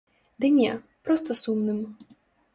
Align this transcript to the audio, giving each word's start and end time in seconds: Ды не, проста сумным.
Ды 0.43 0.49
не, 0.55 0.71
проста 1.05 1.39
сумным. 1.43 1.79